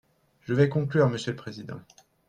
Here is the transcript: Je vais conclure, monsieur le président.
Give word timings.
Je 0.41 0.55
vais 0.55 0.67
conclure, 0.67 1.07
monsieur 1.11 1.31
le 1.31 1.35
président. 1.35 1.79